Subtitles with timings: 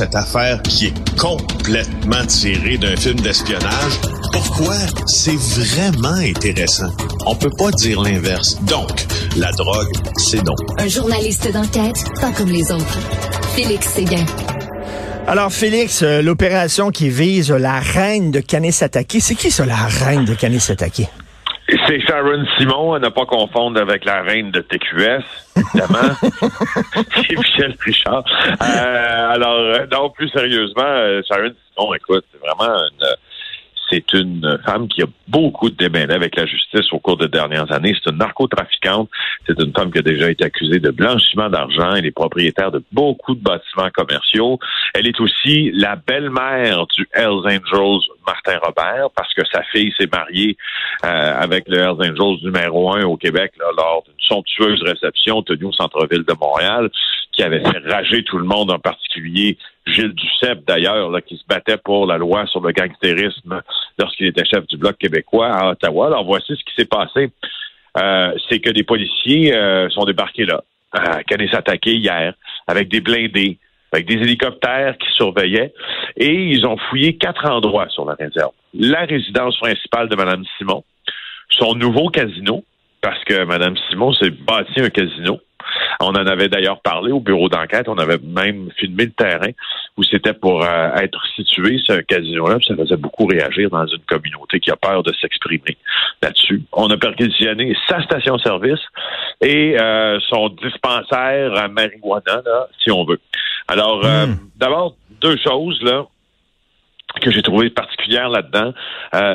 [0.00, 4.00] cette affaire qui est complètement tirée d'un film d'espionnage.
[4.32, 4.76] Pourquoi?
[5.04, 6.88] C'est vraiment intéressant?
[7.26, 8.56] On peut pas dire l'inverse.
[8.62, 8.88] Donc,
[9.36, 10.56] la drogue, c'est donc.
[10.78, 12.98] Un journaliste d'enquête, pas comme les autres.
[13.54, 14.24] Félix Séguin.
[15.26, 20.24] Alors, Félix, euh, l'opération qui vise la reine de Kanesatake, c'est qui ça, la reine
[20.24, 21.10] de Kanesatake?
[21.90, 25.24] C'est Sharon Simon, à ne pas confondre avec la reine de TQS,
[25.56, 26.14] évidemment.
[27.16, 28.22] c'est Michel Richard.
[28.62, 33.06] Euh, alors, euh, non, plus sérieusement, euh, Sharon Simon, écoute, c'est vraiment une
[33.90, 37.70] c'est une femme qui a beaucoup de démêlés avec la justice au cours des dernières
[37.72, 37.94] années.
[38.02, 39.08] C'est une narcotrafiquante.
[39.46, 41.94] C'est une femme qui a déjà été accusée de blanchiment d'argent.
[41.94, 44.58] Elle est propriétaire de beaucoup de bâtiments commerciaux.
[44.94, 50.08] Elle est aussi la belle-mère du Hells Angels Martin Robert parce que sa fille s'est
[50.10, 50.56] mariée
[51.04, 55.72] euh, avec le Hells Angels numéro un au Québec lors d'une somptueuse réception tenue au
[55.72, 56.90] centre-ville de Montréal
[57.32, 59.56] qui avait fait rager tout le monde, en particulier
[59.90, 63.62] Gilles Duceppe, d'ailleurs, qui se battait pour la loi sur le gangstérisme
[63.98, 66.06] lorsqu'il était chef du Bloc québécois à Ottawa.
[66.06, 67.30] Alors, voici ce qui s'est passé.
[67.98, 71.20] Euh, c'est que des policiers euh, sont débarqués là, à
[71.50, 72.34] s'attaquer hier,
[72.66, 73.58] avec des blindés,
[73.92, 75.72] avec des hélicoptères qui surveillaient,
[76.16, 78.52] et ils ont fouillé quatre endroits sur la réserve.
[78.74, 80.84] La résidence principale de Mme Simon,
[81.50, 82.64] son nouveau casino,
[83.00, 85.40] parce que Mme Simon s'est bâti un casino,
[86.00, 87.88] on en avait d'ailleurs parlé au bureau d'enquête.
[87.88, 89.50] On avait même filmé le terrain
[89.96, 92.58] où c'était pour euh, être situé, ce casino-là.
[92.66, 95.76] Ça faisait beaucoup réagir dans une communauté qui a peur de s'exprimer
[96.22, 96.62] là-dessus.
[96.72, 98.80] On a perquisitionné sa station-service
[99.42, 102.42] et euh, son dispensaire à marijuana,
[102.82, 103.20] si on veut.
[103.68, 104.36] Alors, euh, hmm.
[104.56, 106.06] d'abord, deux choses, là
[107.20, 108.72] que j'ai trouvé particulières là-dedans.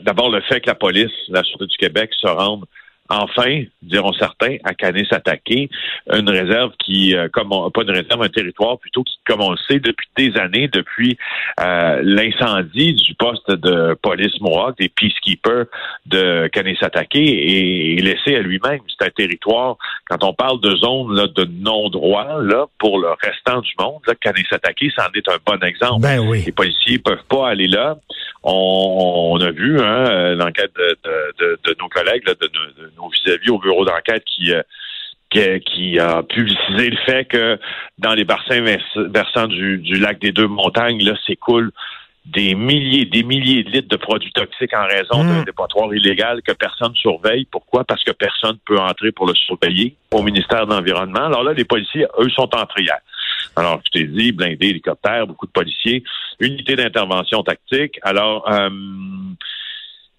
[0.00, 2.64] D'abord, le fait que la police, la Sûreté du Québec, se rende
[3.08, 5.68] enfin, diront certains, à Canis attaquer
[6.12, 9.56] une réserve qui, euh, comme pas une réserve, un territoire plutôt qui, comme on le
[9.68, 11.16] sait, depuis des années, depuis
[11.60, 15.66] euh, l'incendie du poste de police Mohawk, des peacekeepers
[16.06, 18.80] de Canis attaquer et, laissé à lui-même.
[18.88, 19.76] C'est un territoire,
[20.08, 24.14] quand on parle de zone là, de non-droit, là, pour le restant du monde, là,
[24.20, 26.02] Canis attaquer, c'en est un bon exemple.
[26.02, 26.42] Ben oui.
[26.46, 27.96] Les policiers peuvent pas aller là.
[28.42, 33.58] On, a vu hein, l'enquête de, de, nos collègues, là, de, de nos vis-à-vis au
[33.58, 34.62] bureau d'enquête qui, euh,
[35.30, 37.58] qui, a publicisé le fait que
[37.98, 38.60] dans les bassins
[38.96, 41.72] versants du, lac des Deux Montagnes, là, s'écoulent
[42.26, 45.44] des milliers, des milliers de litres de produits toxiques en raison d'un mmh.
[45.44, 47.46] dépotoir illégal que personne surveille.
[47.50, 47.84] Pourquoi?
[47.84, 51.24] Parce que personne ne peut entrer pour le surveiller au ministère de l'Environnement.
[51.24, 52.98] Alors là, les policiers, eux, sont entrés hier.
[53.58, 56.04] Alors, je t'ai dit, blindés, hélicoptères, beaucoup de policiers,
[56.40, 57.98] unité d'intervention tactique.
[58.02, 58.70] Alors, euh,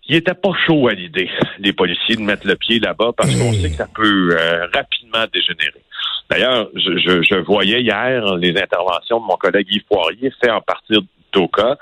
[0.08, 1.30] il était pas chaud à l'idée,
[1.60, 5.26] les policiers, de mettre le pied là-bas parce qu'on sait que ça peut euh, rapidement
[5.32, 5.84] dégénérer.
[6.30, 11.02] D'ailleurs, je, voyais hier les interventions de mon collègue Yves Poirier fait en partir
[11.34, 11.78] d'Oka.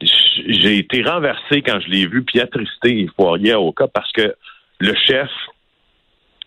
[0.00, 4.34] J'ai été renversé quand je l'ai vu, puis attristé Yves Poirier à Oka parce que
[4.78, 5.30] le chef,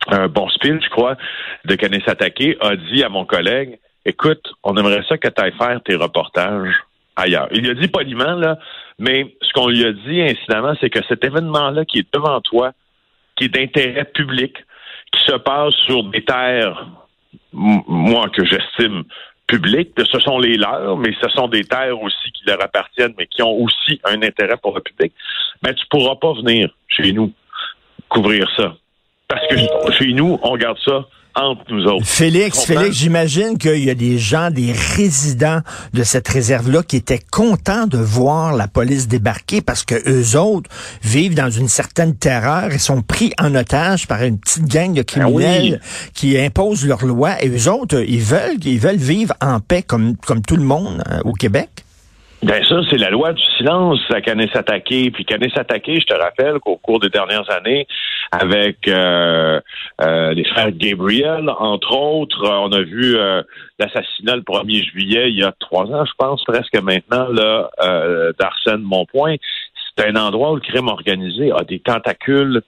[0.07, 1.15] un bon spill, je crois,
[1.65, 5.53] de Canis Attaqué, a dit à mon collègue, écoute, on aimerait ça que tu ailles
[5.57, 6.73] faire tes reportages
[7.16, 7.47] ailleurs.
[7.51, 8.57] Il a dit poliment, là,
[8.97, 12.72] mais ce qu'on lui a dit, incidemment, c'est que cet événement-là qui est devant toi,
[13.35, 14.56] qui est d'intérêt public,
[15.12, 16.88] qui se passe sur des terres,
[17.53, 19.03] moi, que j'estime
[19.47, 23.28] publiques, ce sont les leurs, mais ce sont des terres aussi qui leur appartiennent, mais
[23.28, 25.13] qui ont aussi un intérêt pour le public,
[25.62, 27.31] ben, tu pourras pas venir chez nous
[28.09, 28.75] couvrir ça.
[29.28, 29.56] Parce que
[29.94, 31.06] chez nous, on garde ça
[32.03, 35.61] Félix, Félix, j'imagine qu'il y a des gens, des résidents
[35.93, 40.69] de cette réserve-là qui étaient contents de voir la police débarquer parce que eux autres
[41.03, 45.01] vivent dans une certaine terreur et sont pris en otage par une petite gang de
[45.01, 45.81] ben criminels
[46.13, 47.43] qui imposent leurs lois.
[47.43, 51.03] Et eux autres, ils veulent, ils veulent vivre en paix comme, comme tout le monde
[51.11, 51.69] euh, au Québec.
[52.43, 55.09] Bien ça, c'est la loi du silence à Canis Attaqué.
[55.09, 57.87] Puis Canis Attaqué, je te rappelle qu'au cours des dernières années,
[58.31, 59.59] avec euh,
[60.01, 63.41] euh, les frères Gabriel, entre autres, on a vu euh,
[63.79, 67.69] l'assassinat le 1er juillet, il y a trois ans, je pense, presque maintenant, là,
[68.38, 69.35] d'Arsène Montpoint.
[69.97, 72.62] C'est un endroit où le crime organisé a des tentacules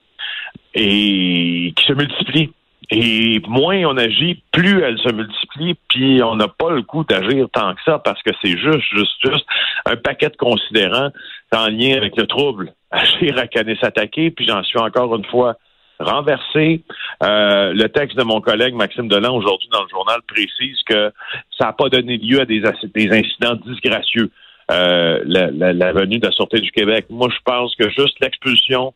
[0.74, 2.50] et qui se multiplient.
[2.90, 7.46] Et moins on agit, plus elle se multiplie, puis on n'a pas le coup d'agir
[7.52, 9.46] tant que ça parce que c'est juste, juste, juste
[9.86, 11.10] un paquet de considérants
[11.54, 12.72] en lien avec le trouble.
[12.90, 15.56] Agir à Canis attaquer, puis j'en suis encore une fois
[16.00, 16.82] renversé.
[17.22, 21.12] Euh, le texte de mon collègue Maxime Delan aujourd'hui dans le journal précise que
[21.56, 22.62] ça n'a pas donné lieu à des,
[22.94, 24.30] des incidents disgracieux.
[24.72, 27.06] Euh, la, la, la venue de la Sûreté du Québec.
[27.10, 28.94] Moi, je pense que juste l'expulsion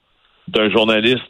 [0.49, 1.25] d'un journaliste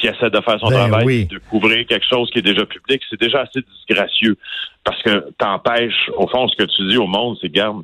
[0.00, 1.26] qui essaie de faire son Ben travail, oui.
[1.26, 4.36] de couvrir quelque chose qui est déjà public, c'est déjà assez disgracieux.
[4.84, 7.82] Parce que t'empêches, au fond, ce que tu dis au monde, c'est, garde,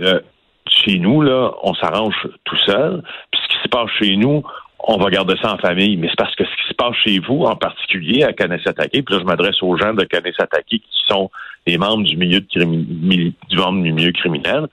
[0.00, 0.20] euh,
[0.68, 3.02] chez nous, là, on s'arrange tout seul.
[3.30, 4.42] Puis ce qui se passe chez nous,
[4.88, 5.96] on va garder ça en famille.
[5.96, 9.04] Mais c'est parce que ce qui se passe chez vous, en particulier à Kanesatake, puis
[9.14, 11.30] là, je m'adresse aux gens de Kanesatake qui sont
[11.66, 14.66] des membres du milieu de crimi- mili- du membre du milieu criminel,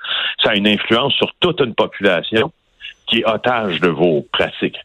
[0.44, 2.52] ça a une influence sur toute une population
[3.08, 4.78] qui est otage de vos pratiques.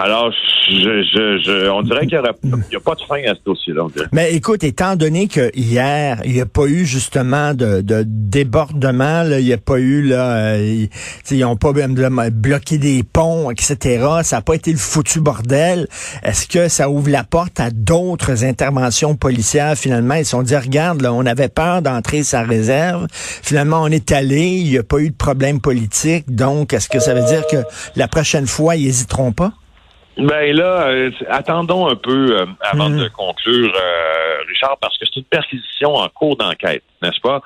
[0.00, 0.32] Alors,
[0.70, 3.86] je, je, je, on dirait qu'il n'y a pas de fin à ce dossier-là.
[4.12, 9.24] Mais écoute, étant donné que hier, il n'y a pas eu justement de, de débordement,
[9.24, 12.30] là, il n'y a pas eu là, euh, ils, tu sais, ils ont pas là,
[12.30, 14.06] bloqué des ponts, etc.
[14.22, 15.88] Ça n'a pas été le foutu bordel.
[16.22, 20.14] Est-ce que ça ouvre la porte à d'autres interventions policières finalement?
[20.14, 23.08] Ils se sont dit regarde, là, on avait peur d'entrer sa réserve.
[23.10, 24.46] Finalement, on est allé.
[24.46, 26.32] Il n'y a pas eu de problème politique.
[26.32, 27.64] Donc, est-ce que ça veut dire que
[27.96, 29.54] la prochaine fois, ils n'hésiteront pas?
[30.18, 32.98] Ben là, euh, attendons un peu euh, avant Mhm.
[33.04, 37.40] de conclure, euh, Richard, parce que c'est une perquisition en cours d'enquête, n'est-ce pas?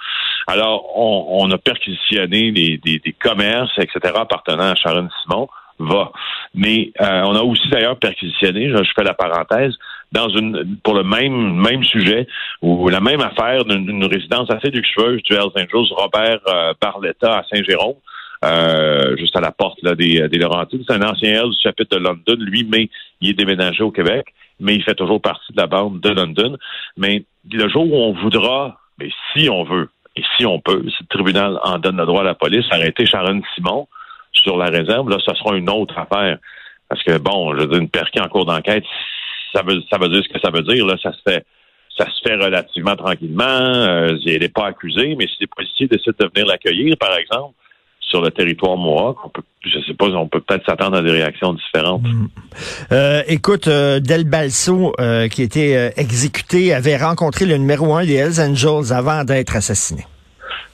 [0.47, 5.49] Alors, on, on a perquisitionné des, des, des commerces, etc., appartenant à Sharon Simon,
[5.79, 6.13] va.
[6.55, 9.75] Mais euh, on a aussi d'ailleurs perquisitionné, je, je fais la parenthèse,
[10.13, 12.27] dans une pour le même même sujet
[12.61, 17.39] ou la même affaire d'une d'une résidence assez luxueuse du Hells Angels, Robert euh, Barletta
[17.39, 17.97] à Saint-Jérôme.
[18.44, 20.83] Euh, juste à la porte là, des, des Laurentides.
[20.87, 22.89] C'est un ancien Hells du chapitre de London, lui, mais
[23.21, 24.27] il est déménagé au Québec,
[24.61, 26.56] mais il fait toujours partie de la bande de London.
[26.97, 31.03] Mais le jour où on voudra, mais si on veut, et si on peut, si
[31.03, 33.89] le tribunal en donne le droit à la police, arrêter Sharon Simon
[34.33, 36.38] sur la réserve, là, ce sera une autre affaire.
[36.88, 38.85] Parce que, bon, je veux dire, une perquis en cours d'enquête,
[39.55, 40.85] ça veut, ça veut dire ce que ça veut dire.
[40.87, 41.45] Là, ça se fait
[41.97, 43.45] ça se fait relativement tranquillement.
[43.45, 47.55] Euh, elle n'est pas accusée, mais si les policiers décident de venir l'accueillir, par exemple,
[48.12, 51.11] sur le territoire Mohawk, on peut, je sais pas, on peut peut-être s'attendre à des
[51.11, 52.03] réactions différentes.
[52.93, 58.17] Euh, écoute, euh, Del Balso, euh, qui était exécuté, avait rencontré le numéro un des
[58.17, 60.03] Hells Angels avant d'être assassiné.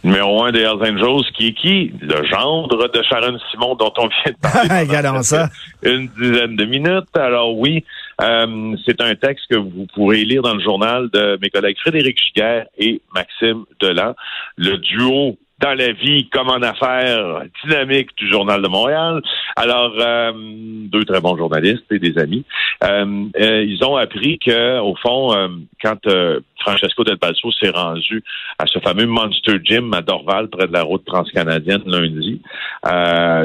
[0.03, 1.93] Numéro un des Hells Angels, qui est qui?
[2.01, 4.87] Le gendre de Sharon Simon, dont on vient de parler.
[4.89, 5.49] Regardons ça.
[5.85, 7.17] Une dizaine de minutes.
[7.17, 7.85] Alors oui,
[8.21, 12.19] euh, c'est un texte que vous pourrez lire dans le journal de mes collègues Frédéric
[12.19, 14.15] Giguère et Maxime Delan.
[14.57, 19.21] Le duo dans la vie comme en affaires dynamique du Journal de Montréal.
[19.57, 22.45] Alors, euh, deux très bons journalistes et des amis.
[22.85, 25.49] Euh, euh, ils ont appris que, au fond, euh,
[25.83, 28.23] quand euh, Francesco Del Balso s'est rendu
[28.59, 32.41] à ce fameux Monster Gym à Dorval, près de la route transcanadienne, lundi,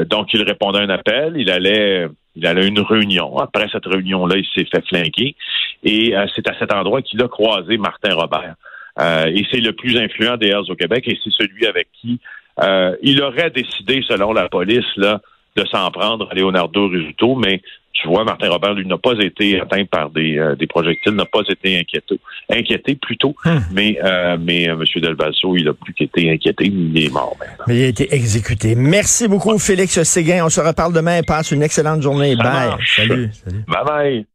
[0.08, 3.38] donc il répondait à un appel, il allait il allait à une réunion.
[3.38, 5.36] Après cette réunion-là, il s'est fait flinguer.
[5.84, 8.56] Et c'est à cet endroit qu'il a croisé Martin Robert.
[9.00, 12.20] Euh, et c'est le plus influent des Hells au Québec et c'est celui avec qui
[12.62, 15.20] euh, il aurait décidé, selon la police, là,
[15.56, 17.60] de s'en prendre à Leonardo Rizzuto, mais
[17.92, 21.24] tu vois, Martin Robert, lui, n'a pas été atteint par des, euh, des projectiles, n'a
[21.26, 22.18] pas été inquiété,
[22.50, 23.58] inquiété plutôt, Hmm.
[23.72, 24.84] mais, euh, mais euh, M.
[25.56, 27.64] Il a plus qu'été inquiété, il est mort maintenant.
[27.68, 28.74] Mais il a été exécuté.
[28.74, 30.44] Merci beaucoup, Félix Séguin.
[30.44, 31.22] On se reparle demain.
[31.22, 32.34] Passe une excellente journée.
[32.36, 32.68] Ça Bye.
[32.68, 32.96] marche.
[32.96, 33.30] Salut.
[33.32, 33.64] Salut.
[33.68, 34.26] Bye bye!